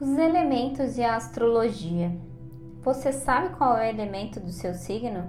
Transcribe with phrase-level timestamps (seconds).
[0.00, 2.16] Os elementos e a astrologia.
[2.82, 5.24] Você sabe qual é o elemento do seu signo?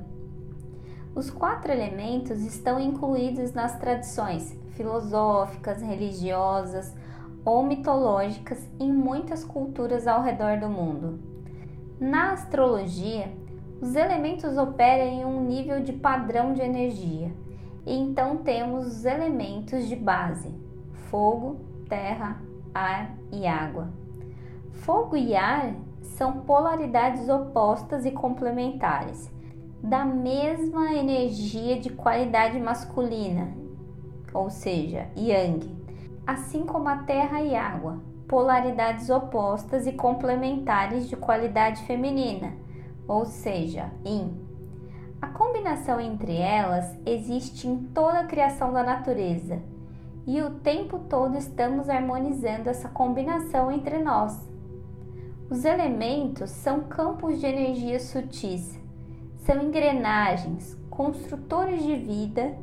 [1.16, 6.96] Os quatro elementos estão incluídos nas tradições filosóficas, religiosas
[7.44, 11.20] ou mitológicas em muitas culturas ao redor do mundo.
[12.00, 13.34] Na astrologia,
[13.82, 17.34] os elementos operam em um nível de padrão de energia,
[17.88, 20.54] e então temos os elementos de base:
[21.10, 21.60] fogo,
[21.90, 22.40] terra,
[22.72, 23.99] ar e água.
[24.90, 29.32] Fogo e ar são polaridades opostas e complementares,
[29.84, 33.54] da mesma energia de qualidade masculina,
[34.34, 35.60] ou seja, yang,
[36.26, 42.54] assim como a terra e água, polaridades opostas e complementares de qualidade feminina,
[43.08, 44.44] ou seja, yin.
[45.22, 49.62] A combinação entre elas existe em toda a criação da natureza
[50.26, 54.50] e o tempo todo estamos harmonizando essa combinação entre nós.
[55.50, 58.80] Os elementos são campos de energia sutis,
[59.38, 62.56] são engrenagens, construtores de vida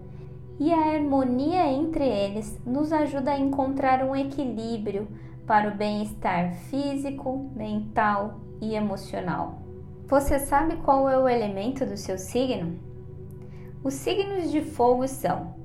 [0.59, 5.09] e a harmonia entre eles nos ajuda a encontrar um equilíbrio
[5.45, 9.63] para o bem-estar físico, mental e emocional.
[10.07, 12.79] Você sabe qual é o elemento do seu signo?
[13.83, 15.57] Os signos de fogo são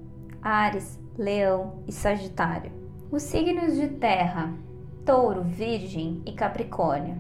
[0.42, 2.72] Ares, Leão e Sagitário.
[3.12, 4.52] Os signos de terra,
[5.06, 7.18] Touro, Virgem e Capricórnio.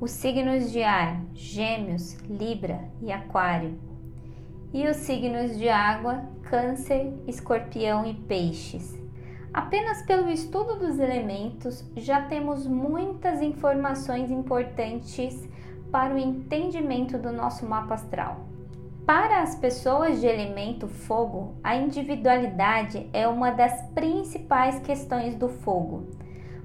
[0.00, 3.78] Os signos de ar, Gêmeos, Libra e Aquário.
[4.72, 8.98] E os signos de água, Câncer, Escorpião e Peixes.
[9.52, 15.46] Apenas pelo estudo dos elementos já temos muitas informações importantes
[15.90, 18.46] para o entendimento do nosso mapa astral.
[19.04, 26.06] Para as pessoas de elemento fogo, a individualidade é uma das principais questões do fogo,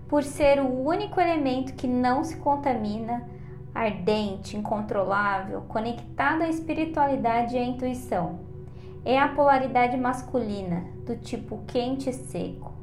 [0.07, 3.27] por ser o único elemento que não se contamina,
[3.73, 8.47] ardente, incontrolável, conectado à espiritualidade e à intuição
[9.07, 12.73] é a polaridade masculina, do tipo quente e seco.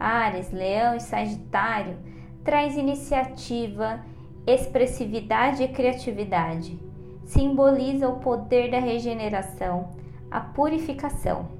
[0.00, 1.96] Ares, Leão e Sagitário
[2.42, 4.00] traz iniciativa,
[4.44, 6.76] expressividade e criatividade.
[7.24, 9.90] Simboliza o poder da regeneração,
[10.28, 11.59] a purificação.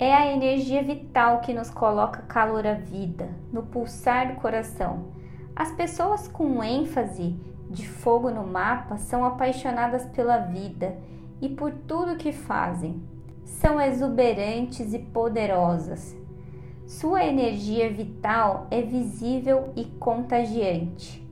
[0.00, 5.06] É a energia vital que nos coloca calor à vida, no pulsar do coração.
[5.56, 7.36] As pessoas com ênfase
[7.68, 10.96] de fogo no mapa são apaixonadas pela vida
[11.40, 13.02] e por tudo que fazem
[13.44, 16.16] são exuberantes e poderosas.
[16.86, 21.26] Sua energia vital é visível e contagiante.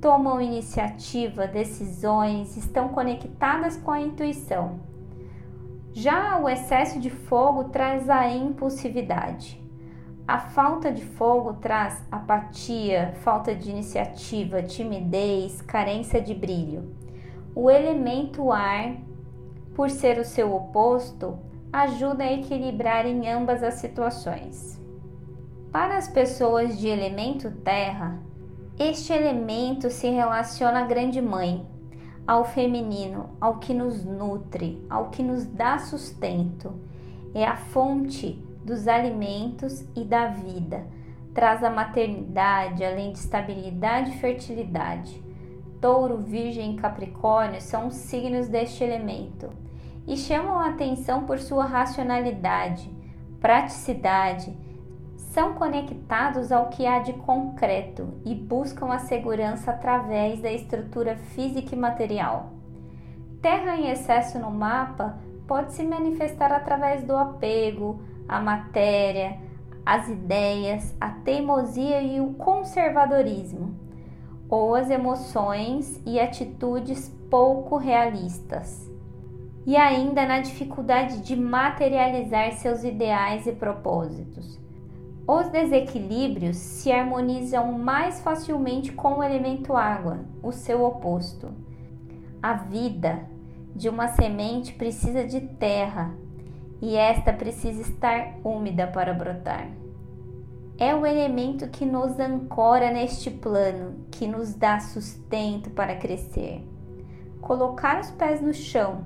[0.00, 4.89] Tomam iniciativa, decisões, estão conectadas com a intuição.
[5.92, 9.60] Já o excesso de fogo traz a impulsividade.
[10.26, 16.94] A falta de fogo traz apatia, falta de iniciativa, timidez, carência de brilho.
[17.54, 18.94] O elemento ar,
[19.74, 21.36] por ser o seu oposto,
[21.72, 24.80] ajuda a equilibrar em ambas as situações.
[25.72, 28.20] Para as pessoas de elemento terra,
[28.78, 31.66] este elemento se relaciona à Grande Mãe,
[32.26, 36.72] ao feminino, ao que nos nutre, ao que nos dá sustento.
[37.34, 40.86] É a fonte dos alimentos e da vida.
[41.34, 45.22] Traz a maternidade, além de estabilidade e fertilidade.
[45.80, 49.48] Touro, Virgem e Capricórnio são os signos deste elemento
[50.06, 52.90] e chamam a atenção por sua racionalidade,
[53.40, 54.54] praticidade,
[55.30, 61.74] são conectados ao que há de concreto e buscam a segurança através da estrutura física
[61.74, 62.50] e material.
[63.40, 69.38] Terra em excesso no mapa pode se manifestar através do apego à matéria,
[69.86, 73.74] às ideias, a teimosia e o conservadorismo,
[74.48, 78.90] ou as emoções e atitudes pouco realistas
[79.64, 84.69] e ainda na dificuldade de materializar seus ideais e propósitos.
[85.26, 91.48] Os desequilíbrios se harmonizam mais facilmente com o elemento água, o seu oposto.
[92.42, 93.28] A vida
[93.74, 96.14] de uma semente precisa de terra
[96.80, 99.68] e esta precisa estar úmida para brotar.
[100.78, 106.66] É o elemento que nos ancora neste plano, que nos dá sustento para crescer.
[107.40, 109.04] Colocar os pés no chão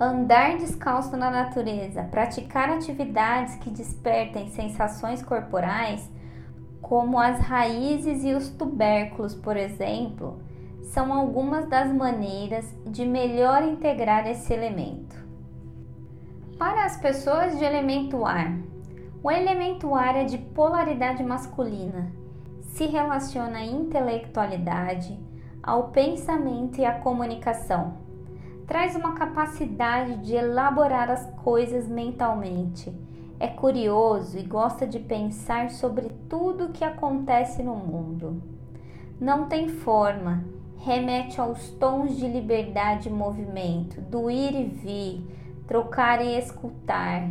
[0.00, 6.08] andar descalço na natureza, praticar atividades que despertem sensações corporais,
[6.80, 10.40] como as raízes e os tubérculos, por exemplo,
[10.82, 15.16] são algumas das maneiras de melhor integrar esse elemento.
[16.58, 18.56] Para as pessoas de elemento ar,
[19.22, 22.10] o elemento ar é de polaridade masculina,
[22.60, 25.18] se relaciona à intelectualidade,
[25.62, 28.07] ao pensamento e à comunicação.
[28.68, 32.92] Traz uma capacidade de elaborar as coisas mentalmente.
[33.40, 38.42] É curioso e gosta de pensar sobre tudo o que acontece no mundo.
[39.18, 40.44] Não tem forma,
[40.76, 45.26] remete aos tons de liberdade e movimento, do ir e vir,
[45.66, 47.26] trocar e escutar.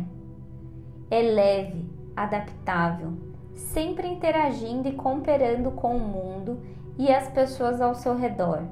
[1.08, 3.12] É leve, adaptável,
[3.54, 6.58] sempre interagindo e cooperando com o mundo
[6.98, 8.64] e as pessoas ao seu redor.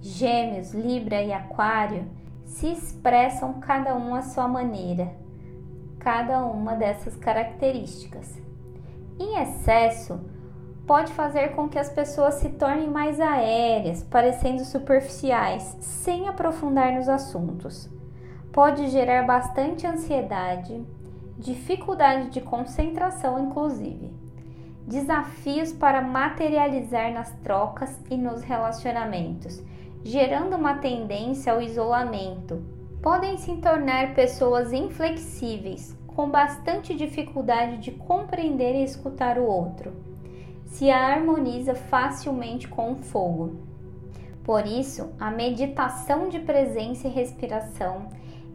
[0.00, 2.06] Gêmeos, Libra e Aquário
[2.44, 5.12] se expressam cada um à sua maneira,
[5.98, 8.40] cada uma dessas características.
[9.18, 10.20] Em excesso,
[10.86, 17.08] pode fazer com que as pessoas se tornem mais aéreas, parecendo superficiais, sem aprofundar nos
[17.08, 17.90] assuntos.
[18.52, 20.82] Pode gerar bastante ansiedade,
[21.36, 24.28] dificuldade de concentração, inclusive
[24.88, 29.62] desafios para materializar nas trocas e nos relacionamentos,
[30.04, 32.62] gerando uma tendência ao isolamento.
[33.02, 39.92] Podem se tornar pessoas inflexíveis, com bastante dificuldade de compreender e escutar o outro.
[40.66, 43.60] Se harmoniza facilmente com o fogo.
[44.44, 48.08] Por isso, a meditação de presença e respiração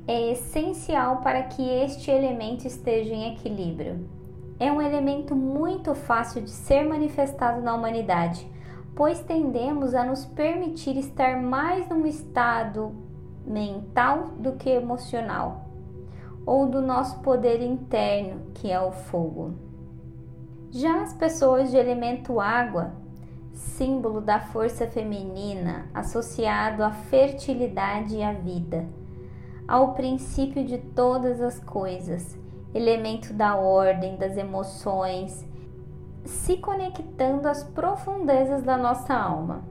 [0.07, 4.23] é essencial para que este elemento esteja em equilíbrio
[4.59, 8.47] é um elemento muito fácil de ser manifestado na humanidade,
[8.95, 12.93] pois tendemos a nos permitir estar mais num estado
[13.45, 15.65] mental do que emocional,
[16.45, 19.55] ou do nosso poder interno, que é o fogo.
[20.69, 22.93] Já as pessoas de elemento água,
[23.53, 28.87] símbolo da força feminina associado à fertilidade e à vida,
[29.67, 32.37] ao princípio de todas as coisas,
[32.73, 35.47] elemento da ordem, das emoções,
[36.25, 39.63] se conectando às profundezas da nossa alma,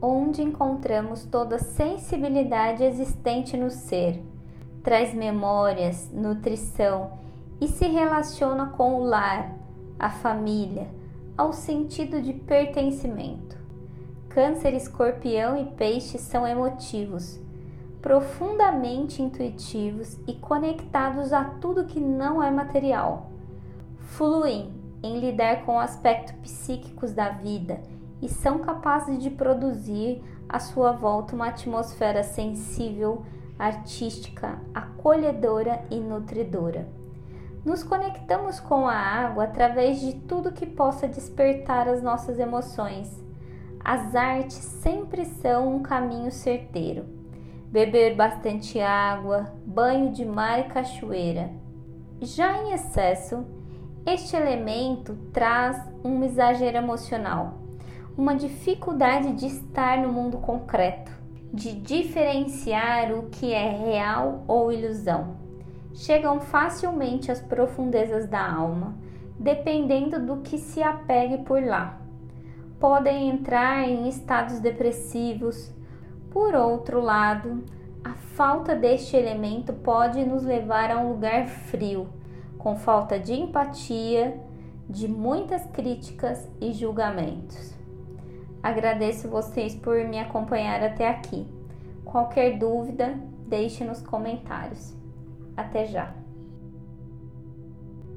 [0.00, 4.22] onde encontramos toda a sensibilidade existente no ser,
[4.82, 7.12] traz memórias, nutrição
[7.60, 9.54] e se relaciona com o lar,
[9.98, 10.88] a família,
[11.36, 13.58] ao sentido de pertencimento.
[14.28, 17.40] Câncer, escorpião e peixe são emotivos
[18.00, 23.30] profundamente intuitivos e conectados a tudo que não é material.
[23.98, 27.80] Fluem em lidar com aspectos psíquicos da vida
[28.20, 33.24] e são capazes de produzir à sua volta uma atmosfera sensível,
[33.58, 36.88] artística, acolhedora e nutridora.
[37.64, 43.22] Nos conectamos com a água através de tudo que possa despertar as nossas emoções.
[43.82, 47.20] As artes sempre são um caminho certeiro
[47.70, 51.50] beber bastante água, banho de mar e cachoeira.
[52.20, 53.46] Já em excesso,
[54.12, 57.58] este elemento traz um exagero emocional,
[58.18, 61.12] uma dificuldade de estar no mundo concreto,
[61.52, 65.36] de diferenciar o que é real ou ilusão.
[65.94, 68.96] Chegam facilmente às profundezas da alma,
[69.38, 72.00] dependendo do que se apegue por lá.
[72.80, 75.72] Podem entrar em estados depressivos,
[76.30, 77.62] por outro lado,
[78.02, 82.08] a falta deste elemento pode nos levar a um lugar frio,
[82.60, 84.38] com falta de empatia,
[84.88, 87.74] de muitas críticas e julgamentos.
[88.62, 91.46] Agradeço vocês por me acompanhar até aqui.
[92.04, 94.94] Qualquer dúvida, deixe nos comentários.
[95.56, 96.19] Até já!